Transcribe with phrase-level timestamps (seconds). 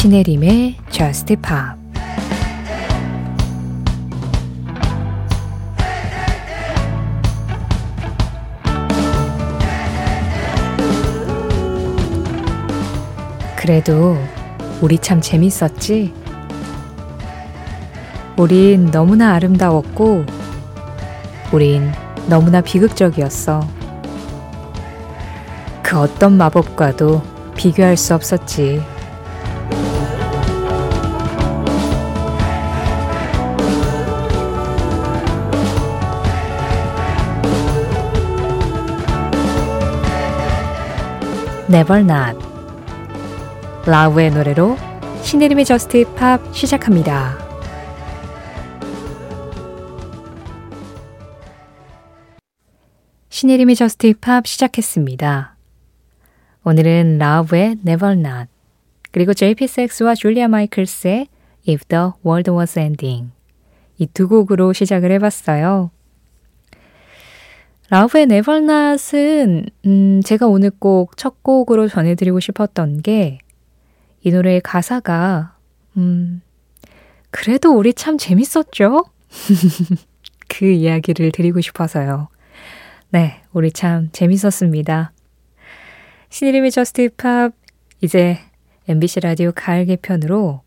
[0.00, 1.78] 신혜림의 Just Pop
[13.56, 14.16] 그래도
[14.80, 16.14] 우리 참 재밌었지?
[18.38, 20.24] 우린 너무나 아름다웠고,
[21.52, 21.92] 우린
[22.26, 23.68] 너무나 비극적이었어.
[25.82, 27.20] 그 어떤 마법과도
[27.54, 28.80] 비교할 수 없었지.
[41.70, 42.44] Never Not
[43.86, 44.76] 라우의 노래로
[45.22, 47.38] 신혜림의 저스트 팝 시작합니다.
[53.28, 55.56] 신혜림의 Just Pop 시작했습니다.
[56.64, 58.50] 오늘은 라우의 Never Not
[59.12, 61.28] 그리고 JP6와 줄리아 마이클스의
[61.68, 63.30] If the World Was Ending
[63.98, 65.90] 이 두 곡으로 시작을 해봤어요.
[67.90, 73.38] 라우의 Not은 음, 제가 오늘 꼭 첫 곡으로 전해드리고 싶었던 게
[74.22, 75.56] 이 노래의 가사가
[75.96, 76.42] 음,
[77.30, 79.04] 그래도 우리 참 재밌었죠?
[80.48, 82.28] 그 이야기를 드리고 싶어서요.
[83.10, 85.12] 네, 우리 참 재밌었습니다.
[86.28, 87.52] 신이름의 저스트 팝
[88.02, 88.38] 이제
[88.88, 90.60] MBC 라디오 가을 개편으로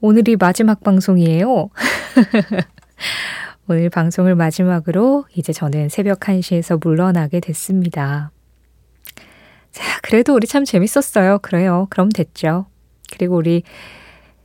[0.00, 1.70] 오늘이 마지막 방송이에요.
[3.66, 8.30] 오늘 방송을 마지막으로 이제 저는 새벽 1시에서 물러나게 됐습니다.
[9.72, 11.38] 자, 그래도 우리 참 재밌었어요.
[11.38, 11.86] 그래요.
[11.88, 12.66] 그럼 됐죠.
[13.10, 13.62] 그리고 우리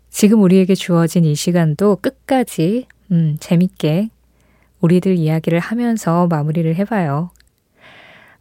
[0.09, 4.09] 지금 우리에게 주어진 이 시간도 끝까지 음, 재밌게
[4.79, 7.31] 우리들 이야기를 하면서 마무리를 해봐요.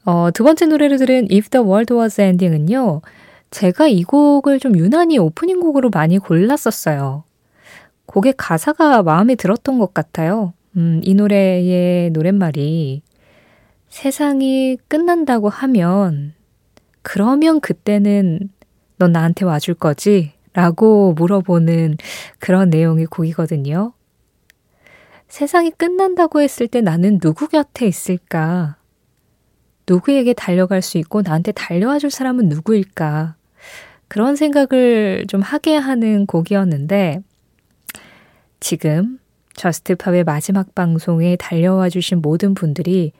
[0.04, 3.02] 어, 두 번째 노래를 들은 If the World Was Ending은요.
[3.50, 7.24] 제가 이 곡을 좀 유난히 오프닝 곡으로 많이 골랐었어요.
[8.06, 10.52] 곡의 가사가 마음에 들었던 것 같아요.
[10.76, 13.02] 음, 이 노래의 노랫말이
[13.88, 16.34] 세상이 끝난다고 하면
[17.02, 18.50] 그러면 그때는
[18.98, 20.32] 넌 나한테 와줄 거지?
[20.52, 21.96] 라고 물어보는
[22.38, 23.92] 그런 내용의 곡이거든요.
[25.28, 28.76] 세상이 끝난다고 했을 때 나는 누구 곁에 있을까?
[29.86, 33.36] 누구에게 달려갈 수 있고 나한테 달려와 줄 사람은 누구일까?
[34.08, 37.20] 그런 생각을 좀 하게 하는 곡이었는데,
[38.60, 39.18] 지금
[39.58, 43.12] 저스트팝의 마지막 방송에 달려와 주신 모든 분들이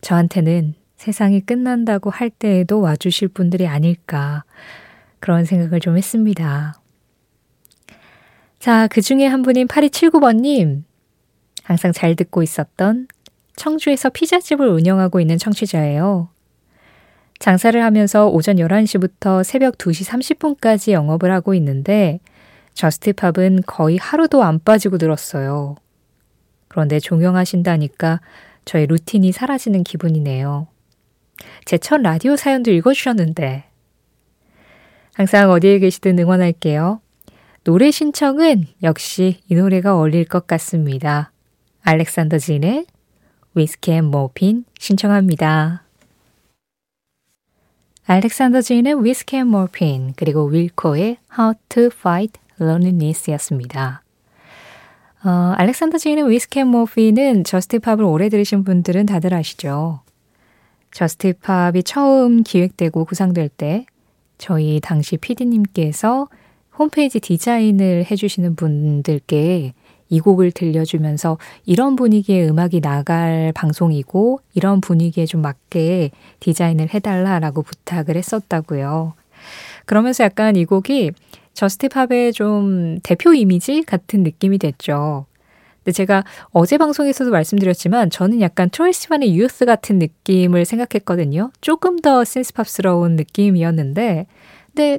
[0.00, 4.44] 저한테는 세상이 끝난다고 할 때에도 와주실 분들이 아닐까
[5.20, 6.80] 그런 생각을 좀 했습니다.
[8.58, 10.84] 자, 그 중에 한 분인 8279번님,
[11.62, 13.06] 항상 잘 듣고 있었던
[13.56, 16.30] 청주에서 피자집을 운영하고 있는 청취자예요.
[17.38, 22.20] 장사를 하면서 오전 11시부터 새벽 2시 30분까지 영업을 하고 있는데,
[22.76, 25.76] 저스트팝은 거의 하루도 안 빠지고 들었어요.
[26.68, 28.20] 그런데 종영하신다니까
[28.66, 30.68] 저의 루틴이 사라지는 기분이네요.
[31.64, 33.64] 제 첫 라디오 사연도 읽어주셨는데.
[35.14, 37.00] 항상 어디에 계시든 응원할게요.
[37.64, 41.32] 노래 신청은 역시 이 노래가 어울릴 것 같습니다.
[41.82, 42.86] 알렉산더 진의
[43.54, 45.82] Whiskey and Morphine 신청합니다.
[48.04, 54.02] 알렉산더 진의 Whiskey and Morphine 그리고 윌코의 How to Fight loneliness였습니다.
[55.24, 60.00] 어, 알렉산더 진의 Whiskey and Morphine은 Just Pop을 오래 들으신 분들은 다들 아시죠?
[60.92, 63.86] Just Pop이 처음 기획되고 구상될 때
[64.38, 66.28] 저희 당시 PD님께서
[66.78, 69.72] 홈페이지 디자인을 해주시는 분들께
[70.08, 78.16] 이 곡을 들려주면서 이런 분위기의 음악이 나갈 방송이고 이런 분위기에 좀 맞게 디자인을 해달라라고 부탁을
[78.16, 79.14] 했었다고요.
[79.84, 81.12] 그러면서 약간 이 곡이
[81.56, 85.26] Just Pop의 좀 대표 이미지 같은 느낌이 됐죠.
[85.78, 91.50] 근데 제가 어제 방송에서도 말씀드렸지만 저는 약간 트로이 시반의 Youth 같은 느낌을 생각했거든요.
[91.60, 94.26] 조금 더 synth pop스러운 느낌이었는데
[94.74, 94.98] 근데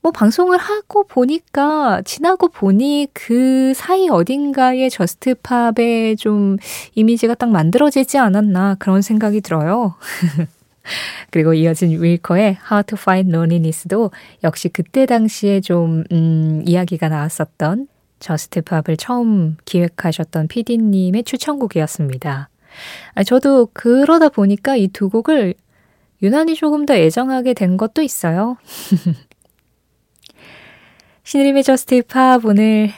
[0.00, 6.56] 뭐 방송을 하고 보니까 지나고 보니 그 사이 어딘가에 Just Pop의 좀
[6.94, 9.94] 이미지가 딱 만들어지지 않았나 그런 생각이 들어요.
[11.30, 14.10] 그리고 이어진 윌코의 How to Fight Loneliness도
[14.44, 17.88] 역시 그때 당시에 좀, 음, 이야기가 나왔었던
[18.20, 22.48] Just Pop을 처음 기획하셨던 PD님의 추천곡이었습니다.
[23.14, 25.54] 아, 저도 그러다 보니까 이 두 곡을
[26.22, 28.56] 유난히 조금 더 애정하게 된 것도 있어요.
[31.22, 32.90] 신혜림의 Just Pop 오늘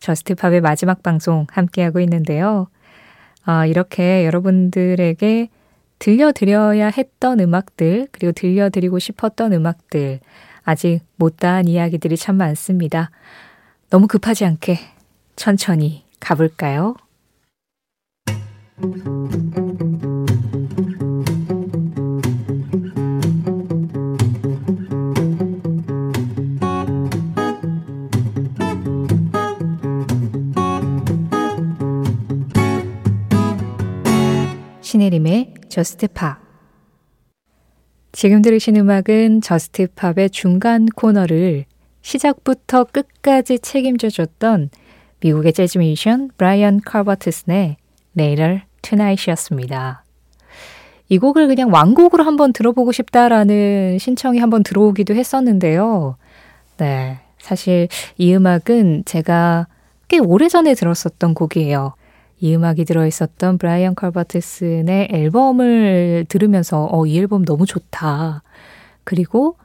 [0.00, 2.68] Just Pop의 마지막 방송 함께하고 있는데요.
[3.44, 5.48] 아, 이렇게 여러분들에게
[5.98, 10.20] 들려드려야 했던 음악들, 그리고 들려드리고 싶었던 음악들,
[10.62, 13.10] 아직 못다한 이야기들이 참 많습니다.
[13.90, 14.78] 너무 급하지 않게
[15.36, 16.94] 천천히 가볼까요?
[34.98, 36.38] 신혜림의 Just Pop
[38.10, 41.66] 지금 들으신 음악은 Just Pop의 중간 코너를
[42.02, 44.70] 시작부터 끝까지 책임져 줬던
[45.20, 47.76] 미국의 재즈 뮤지션 브라이언 칼버트슨의
[48.18, 50.04] Later Tonight이었습니다.
[51.10, 56.16] 이 곡을 그냥 완곡으로 한번 들어보고 싶다라는 신청이 한번 들어오기도 했었는데요.
[56.78, 57.20] 네.
[57.38, 57.86] 사실
[58.16, 59.68] 이 음악은 제가
[60.08, 61.94] 꽤 오래전에 들었었던 곡이에요.
[62.40, 68.42] 이 음악이 들어있었던 브라이언 칼버트슨의 앨범을 들으면서 어, 이 앨범 너무 좋다.
[69.04, 69.56] 그리고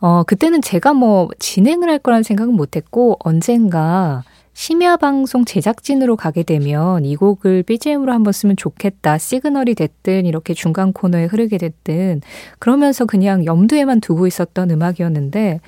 [0.00, 4.22] 어, 그때는 제가 뭐 진행을 할 거란 생각은 못했고 언젠가
[4.54, 9.18] 심야 방송 제작진으로 가게 되면 이 곡을 BGM으로 한번 쓰면 좋겠다.
[9.18, 12.22] 시그널이 됐든 이렇게 중간 코너에 흐르게 됐든
[12.58, 15.60] 그러면서 그냥 염두에만 두고 있었던 음악이었는데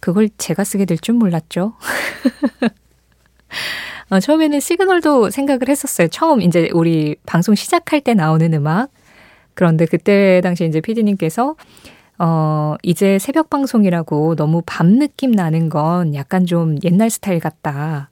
[0.00, 1.74] 그걸 제가 쓰게 될 줄 몰랐죠.
[4.10, 6.08] 어, 처음에는 시그널도 생각을 했었어요.
[6.08, 8.90] 처음 이제 우리 방송 시작할 때 나오는 음악.
[9.54, 11.56] 그런데 그때 당시 이제 피디님께서
[12.18, 18.10] 어, 이제 새벽 방송이라고 너무 밤 느낌 나는 건 약간 좀 옛날 스타일 같다.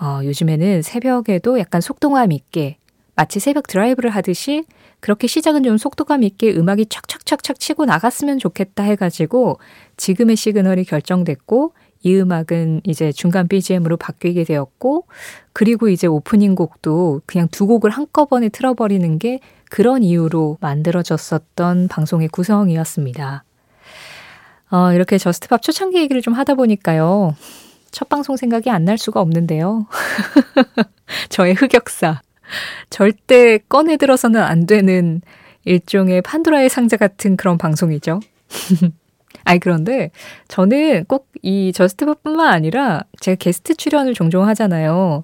[0.00, 2.76] 어, 요즘에는 새벽에도 약간 속도감 있게
[3.14, 4.64] 마치 새벽 드라이브를 하듯이
[5.00, 9.58] 그렇게 시작은 좀 속도감 있게 음악이 촥촥촥촥 치고 나갔으면 좋겠다 해가지고
[9.96, 11.72] 지금의 시그널이 결정됐고
[12.06, 15.06] 이 음악은 이제 중간 BGM으로 바뀌게 되었고,
[15.52, 23.42] 그리고 이제 오프닝 곡도 그냥 두 곡을 한꺼번에 틀어버리는 게 그런 이유로 만들어졌었던 방송의 구성이었습니다.
[24.70, 27.34] 어, 이렇게 Just Pop 초창기 얘기를 좀 하다 보니까요.
[27.90, 29.86] 첫 방송 생각이 안 날 수가 없는데요.
[31.28, 32.20] 저의 흑역사.
[32.88, 35.22] 절대 꺼내 들어서는 안 되는
[35.64, 38.20] 일종의 판도라의 상자 같은 그런 방송이죠.
[39.44, 40.10] 아니, 그런데
[40.48, 45.22] 저는 꼭 이 저스트팝뿐만 아니라 제가 게스트 출연을 종종 하잖아요.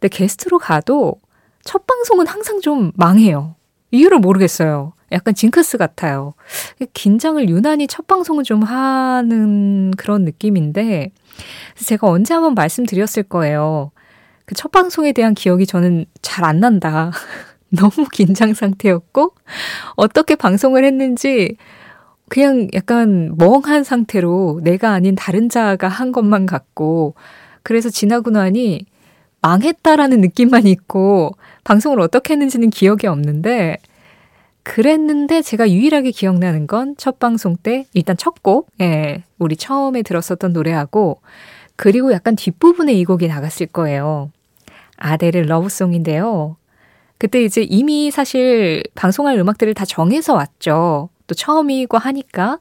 [0.00, 1.14] 근데 게스트로 가도
[1.62, 3.54] 첫 방송은 항상 좀 망해요.
[3.92, 4.92] 이유를 모르겠어요.
[5.12, 6.34] 약간 징크스 같아요.
[6.92, 11.12] 긴장을 유난히 첫 방송은 좀 하는 그런 느낌인데,
[11.76, 13.92] 제가 언제 한번 말씀드렸을 거예요.
[14.46, 17.12] 그 첫 방송에 대한 기억이 저는 잘 안 난다.
[17.70, 19.34] 너무 긴장 상태였고,
[19.94, 21.56] 어떻게 방송을 했는지
[22.30, 27.14] 그냥 약간 멍한 상태로 내가 아닌 다른 자가 한 것만 같고,
[27.64, 28.86] 그래서 지나고 나니
[29.42, 31.32] 망했다라는 느낌만 있고,
[31.64, 33.78] 방송을 어떻게 했는지는 기억이 없는데,
[34.62, 40.52] 그랬는데 제가 유일하게 기억나는 건 첫 방송 때, 일단 첫 곡, 예, 우리 처음에 들었었던
[40.52, 41.20] 노래하고,
[41.76, 44.30] 그리고 약간 뒷부분에 이 곡이 나갔을 거예요.
[44.98, 46.56] 아델의 러브송인데요.
[47.18, 51.08] 그때 이제 이미 사실 방송할 음악들을 다 정해서 왔죠.
[51.30, 52.58] 또 처음이고 하니까.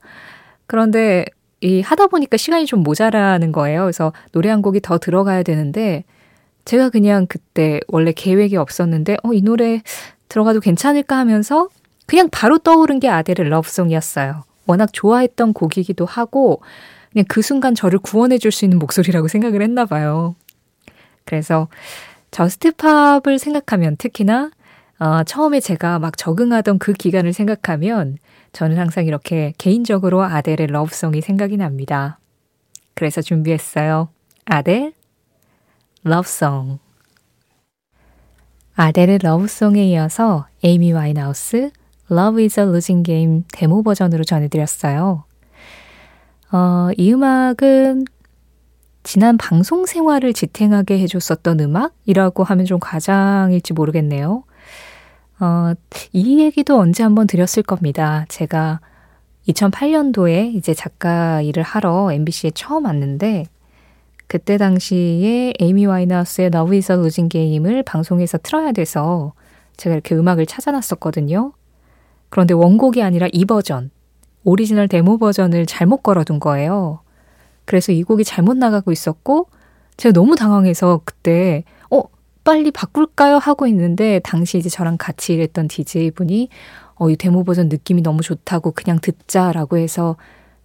[0.67, 1.25] 그런데
[1.61, 3.81] 이 하다 보니까 시간이 좀 모자라는 거예요.
[3.81, 6.03] 그래서 노래 한 곡이 더 들어가야 되는데
[6.65, 9.81] 제가 그냥 그때 원래 계획이 없었는데 어, 이 노래
[10.29, 11.67] 들어가도 괜찮을까 하면서
[12.05, 14.43] 그냥 바로 떠오른 게 아델의 러브송이었어요.
[14.67, 16.61] 워낙 좋아했던 곡이기도 하고
[17.11, 20.35] 그냥 그 순간 저를 구원해 줄 수 있는 목소리라고 생각을 했나 봐요.
[21.25, 21.67] 그래서
[22.29, 24.51] Just Pop을 생각하면 특히나
[24.99, 28.17] 어, 처음에 제가 막 적응하던 그 기간을 생각하면
[28.51, 32.19] 저는 항상 이렇게 개인적으로 아델의 Lovesong이 생각이 납니다.
[32.95, 34.09] 그래서 준비했어요.
[34.45, 34.93] 아델,
[36.03, 36.79] Lovesong.
[38.75, 41.71] 아델의 Lovesong에 이어서 에이미 와인하우스,
[42.11, 45.23] Love is a Losing Game 데모 버전으로 전해드렸어요.
[46.51, 48.05] 어, 이 음악은
[49.03, 54.43] 지난 방송 생활을 지탱하게 해줬었던 음악이라고 하면 좀 과장일지 모르겠네요.
[55.39, 55.73] 어,
[56.11, 58.25] 이 얘기도 언제 한번 드렸을 겁니다.
[58.27, 58.81] 제가
[59.47, 63.45] 2008년도에 이제 작가 일을 하러 MBC에 처음 왔는데,
[64.27, 69.33] 그때 당시에 에이미 와이너스의 Love is a Losing Game을 방송에서 틀어야 돼서
[69.77, 71.53] 제가 이렇게 음악을 찾아놨었거든요.
[72.29, 73.89] 그런데 원곡이 아니라 이 버전,
[74.43, 76.99] 오리지널 데모 버전을 잘못 걸어둔 거예요.
[77.65, 79.47] 그래서 이 곡이 잘못 나가고 있었고,
[79.97, 81.78] 제가 너무 당황해서 그때, 어,
[82.49, 83.37] 빨리 바꿀까요?
[83.37, 86.49] 하고 있는데 당시 이제 저랑 같이 일했던 DJ 분이
[86.95, 90.15] 어, 이 데모 버전 느낌이 너무 좋다고 그냥 듣자라고 해서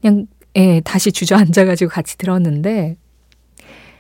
[0.00, 0.26] 그냥
[0.57, 2.97] 예, 다시 주저앉아가지고 같이 들었는데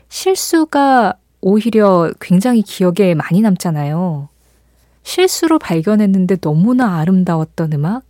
[0.08, 4.30] 실수가 오히려 굉장히 기억에 많이 남잖아요.
[5.02, 8.04] 실수로 발견했는데 너무나 아름다웠던 음악?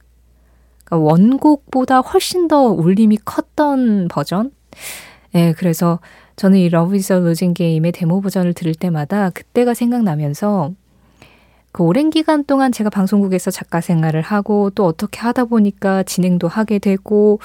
[0.84, 4.52] 그러니까 원곡보다 훨씬 더 울림이 컸던 버전?
[5.34, 5.98] 예, 그래서
[6.36, 10.72] 저는 이 is a Losing Game의 데모 버전을 들을 때마다 그때가 생각나면서
[11.72, 16.78] 그 오랜 기간 동안 제가 방송국에서 작가 생활을 하고 또 어떻게 하다 보니까 진행도 하게
[16.78, 17.40] 되고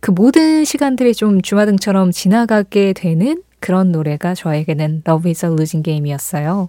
[0.00, 6.68] 그 모든 시간들이 좀 주마등처럼 지나가게 되는 그런 노래가 저에게는 is a Losing Game이었어요.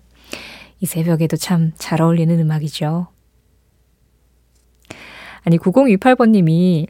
[0.80, 3.08] 이 새벽에도 참 잘 어울리는 음악이죠.
[5.44, 6.88] 아니, 9028번 님이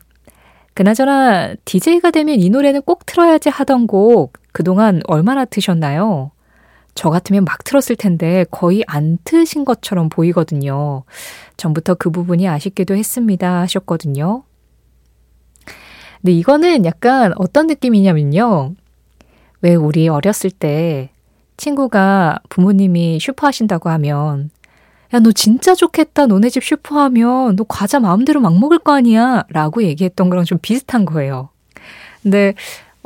[0.73, 6.31] 그나저나 DJ가 되면 이 노래는 꼭 틀어야지 하던 곡 그동안 얼마나 트셨나요?
[6.95, 11.03] 저 같으면 막 틀었을 텐데 거의 안 트신 것처럼 보이거든요.
[11.57, 14.41] 전부터 그 부분이 아쉽기도 했습니다 하셨거든요.
[16.21, 18.73] 근데 이거는 약간 어떤 느낌이냐면요.
[19.61, 21.11] 왜 우리 어렸을 때
[21.57, 24.49] 친구가 부모님이 슈퍼 하신다고 하면
[25.13, 26.25] 야, 너 진짜 좋겠다.
[26.25, 29.43] 너네 집 슈퍼 하면 너 과자 마음대로 막 먹을 거 아니야.
[29.49, 31.49] 라고 얘기했던 거랑 좀 비슷한 거예요.
[32.23, 32.55] 근데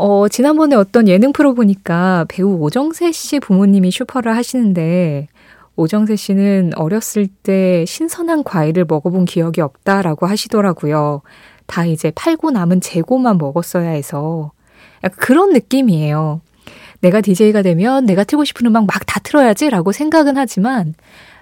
[0.03, 5.27] 어, 지난번에 어떤 예능 프로 보니까 배우 오정세 씨 부모님이 슈퍼를 하시는데
[5.75, 11.21] 오정세 씨는 어렸을 때 신선한 과일을 먹어본 기억이 없다라고 하시더라고요.
[11.67, 14.53] 다 이제 팔고 남은 재고만 먹었어야 해서
[15.17, 16.41] 그런 느낌이에요.
[17.01, 20.95] 내가 DJ가 되면 내가 틀고 싶은 음악 막 다 틀어야지라고 생각은 하지만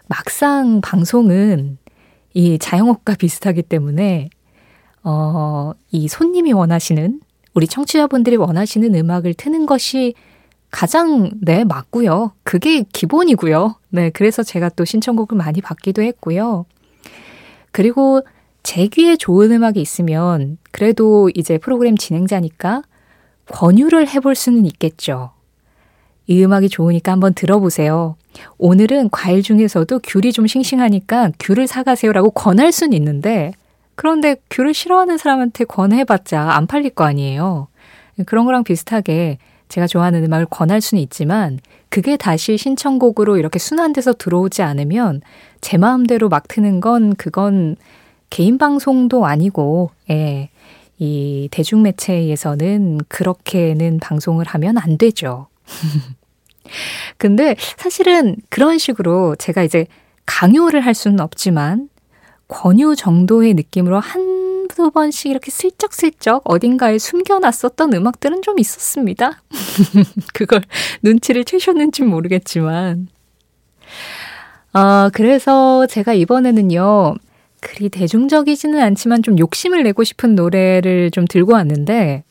[0.07, 1.77] 막상 방송은
[2.33, 4.29] 이 자영업과 비슷하기 때문에
[5.01, 7.21] 어, 이 손님이 원하시는
[7.53, 10.13] 우리 청취자분들이 원하시는 음악을 트는 것이
[10.71, 12.33] 가장 네 맞고요.
[12.43, 13.75] 그게 기본이고요.
[13.89, 16.65] 네, 그래서 제가 또 신청곡을 많이 받기도 했고요.
[17.71, 18.21] 그리고
[18.61, 22.83] 제 귀에 좋은 음악이 있으면 그래도 이제 프로그램 진행자니까
[23.47, 25.31] 권유를 해볼 수는 있겠죠.
[26.27, 28.15] 이 음악이 좋으니까 한번 들어보세요.
[28.59, 33.53] 오늘은 과일 중에서도 귤이 좀 싱싱하니까 귤을 사가세요라고 권할 수는 있는데
[33.99, 37.67] 그런데 귤을 싫어하는 사람한테 권해봤자 안 팔릴 거 아니에요.
[38.25, 44.61] 그런 거랑 비슷하게 제가 좋아하는 음악을 권할 수는 있지만 그게 다시 신청곡으로 이렇게 순환돼서 들어오지
[44.61, 45.19] 않으면
[45.59, 47.75] 제 마음대로 막 트는 건 그건
[48.29, 50.49] 개인 방송도 아니고 예.
[50.97, 55.47] 이 대중매체에서는 그렇게는 방송을 하면 안 되죠.
[57.17, 59.87] 근데 사실은 그런 식으로 제가 이제
[60.25, 61.88] 강요를 할 수는 없지만
[62.49, 69.41] 권유 정도의 느낌으로 한두 번씩 이렇게 슬쩍슬쩍 어딘가에 숨겨놨었던 음악들은 좀 있었습니다.
[70.33, 70.61] 그걸
[71.03, 73.07] 눈치를 채셨는지 모르겠지만.
[74.73, 77.15] 아, 그래서 제가 이번에는요,
[77.61, 82.23] 그리 대중적이지는 않지만 좀 욕심을 내고 싶은 노래를 좀 들고 왔는데,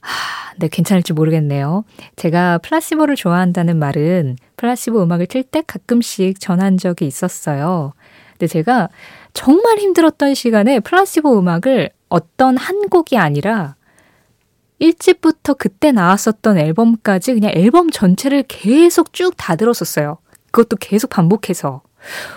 [0.00, 1.84] 하, 네, 괜찮을지 모르겠네요.
[2.16, 7.92] 제가 플라시보를 좋아한다는 말은 플라시보 음악을 틀 때 가끔씩 전한 적이 있었어요.
[8.32, 8.88] 근데 제가
[9.34, 13.76] 정말 힘들었던 시간에 플라시보 음악을 어떤 한 곡이 아니라
[14.80, 20.18] 1집부터 그때 나왔었던 앨범까지 그냥 앨범 전체를 계속 쭉 다 들었었어요.
[20.50, 21.82] 그것도 계속 반복해서.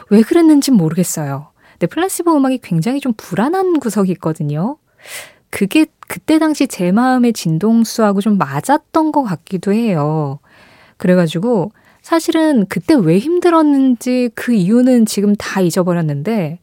[0.09, 1.51] 왜 그랬는지 모르겠어요.
[1.73, 4.77] 근데 플라시보 음악이 굉장히 좀 불안한 구석이 있거든요.
[5.49, 10.39] 그게 그때 당시 제 마음의 진동수하고 좀 맞았던 것 같기도 해요.
[10.97, 11.71] 그래가지고
[12.01, 16.59] 사실은 그때 왜 힘들었는지 그 이유는 지금 다 잊어버렸는데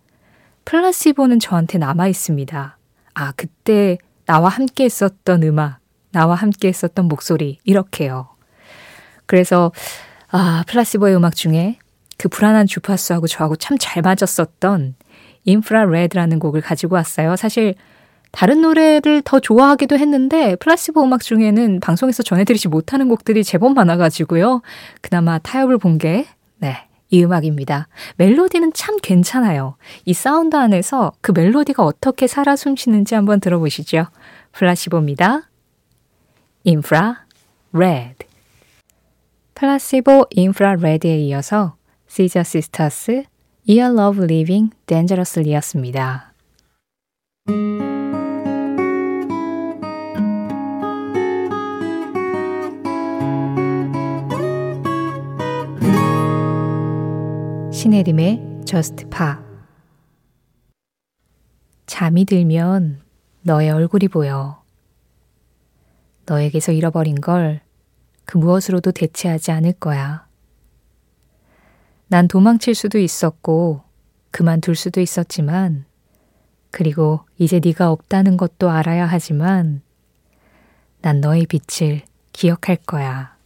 [0.64, 2.78] 플라시보는 저한테 남아 있습니다.
[3.14, 5.78] 아, 그때 나와 함께 했었던 음악,
[6.12, 8.28] 나와 함께 했었던 목소리, 이렇게요.
[9.26, 9.73] 그래서,
[10.31, 11.78] 아, 플라시보의 음악 중에
[12.19, 14.95] 그 불안한 주파수하고 저하고 참 잘 맞았었던
[15.44, 17.35] Infra-red라는 곡을 가지고 왔어요.
[17.37, 17.75] 사실
[18.31, 24.62] 다른 노래를 더 좋아하기도 했는데 플라시보 음악 중에는 방송에서 전해드리지 못하는 곡들이 제법 많아가지고요.
[25.00, 26.26] 그나마 타협을 본 게,
[26.59, 27.88] 네, 이 음악입니다.
[28.16, 29.76] 멜로디는 참 괜찮아요.
[30.07, 34.07] 이 사운드 안에서 그 멜로디가 어떻게 살아 숨쉬는지 한번 들어보시죠.
[34.52, 35.50] 플라시보입니다.
[36.64, 38.26] Infra-red
[39.54, 41.76] 플라시보 Infra-red에 이어서
[42.09, 43.25] 시저 시스터스
[43.68, 46.33] Year of Living Dangerously였습니다.
[57.82, 59.34] 신혜림의 Just Pa
[61.86, 63.02] 잠이 들면
[63.40, 64.62] 너의 얼굴이 보여.
[66.26, 67.60] 너에게서 잃어버린 걸
[68.24, 70.28] 그 무엇으로도 대체하지 않을 거야.
[72.06, 73.82] 난 도망칠 수도 있었고
[74.30, 75.84] 그만둘 수도 있었지만
[76.70, 79.82] 그리고 이제 네가 없다는 것도 알아야 하지만
[81.00, 83.36] 난 너의 빛을 기억할 거야.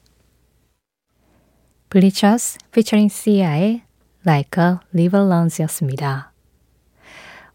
[1.89, 3.86] 블리처스 피처링 시아의
[4.27, 6.33] Like a Live Alone였습니다.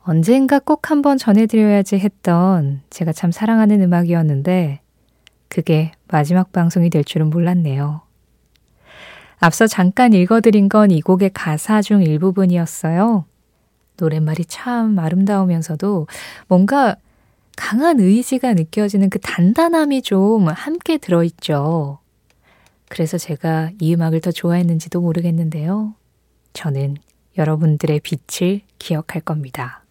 [0.03, 4.79] 언젠가 꼭 한번 전해드려야지 했던 제가 참 사랑하는 음악이었는데
[5.47, 8.01] 그게 마지막 방송이 될 줄은 몰랐네요.
[9.39, 13.25] 앞서 잠깐 읽어드린 건 이 곡의 가사 중 일부분이었어요.
[13.97, 16.07] 노랫말이 참 아름다우면서도
[16.47, 16.95] 뭔가
[17.57, 21.99] 강한 의지가 느껴지는 그 단단함이 좀 함께 들어있죠.
[22.89, 25.93] 그래서 제가 이 음악을 더 좋아했는지도 모르겠는데요.
[26.53, 26.97] 저는
[27.37, 29.81] 여러분들의 빛을 기억할 겁니다.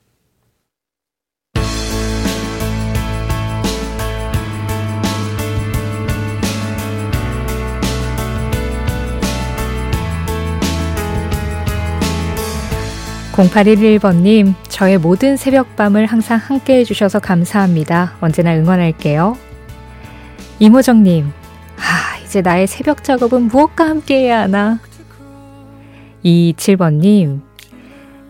[13.32, 18.16] 0811번님, 저의 모든 새벽밤을 항상 함께 해주셔서 감사합니다.
[18.20, 19.36] 언제나 응원할게요.
[20.58, 21.32] 이모정님,
[21.76, 24.78] 아, 이제 나의 새벽 작업은 무엇과 함께 해야 하나?
[26.24, 27.40] 227번님,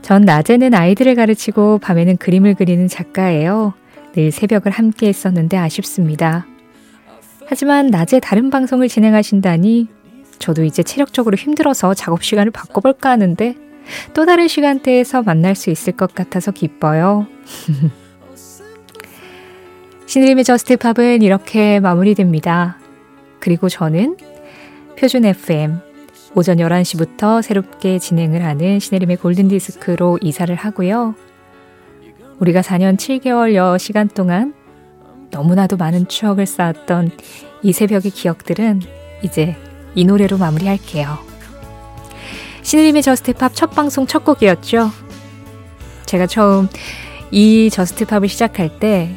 [0.02, 3.74] 전 낮에는 아이들을 가르치고 밤에는 그림을 그리는 작가예요.
[4.12, 6.46] 늘 새벽을 함께 했었는데 아쉽습니다.
[7.46, 9.88] 하지만 낮에 다른 방송을 진행하신다니
[10.38, 13.54] 저도 이제 체력적으로 힘들어서 작업 시간을 바꿔볼까 하는데
[14.14, 17.26] 또 다른 시간대에서 만날 수 있을 것 같아서 기뻐요.
[20.06, 22.78] 신혜림의 JUST POP은 이렇게 마무리됩니다.
[23.38, 24.16] 그리고 저는
[24.98, 25.89] 표준 FM
[26.34, 31.14] 오전 11시부터 새롭게 진행을 하는 신혜림의 골든디스크로 이사를 하고요.
[32.38, 34.54] 우리가 4년 7개월여 시간 동안
[35.30, 37.10] 너무나도 많은 추억을 쌓았던
[37.62, 38.80] 이 새벽의 기억들은
[39.22, 39.56] 이제
[39.94, 41.18] 이 노래로 마무리할게요.
[42.62, 44.90] 신혜림의 JUST POP 첫 방송 첫 곡이었죠.
[46.06, 46.68] 제가 처음
[47.32, 49.10] 이 저스트팝을 시작할 때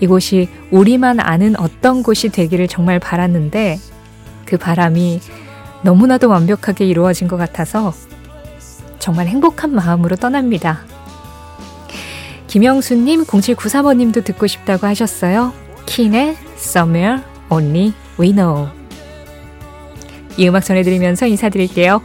[0.00, 3.78] 이곳이 우리만 아는 어떤 곳이 되기를 정말 바랐는데
[4.44, 5.20] 그 바람이
[5.82, 7.92] 너무나도 완벽하게 이루어진 것 같아서
[8.98, 10.80] 정말 행복한 마음으로 떠납니다.
[12.48, 15.52] 김영수님, 0793호님도 듣고 싶다고 하셨어요.
[15.86, 18.68] 킨의 Somewhere Only We Know.
[20.36, 22.00] 이 음악 전해드리면서 인사드릴게요.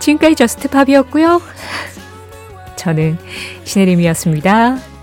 [0.00, 1.40] 지금까지 저스트 팝이었고요.
[2.76, 3.16] 저는
[3.64, 4.95] 신혜림이었습니다.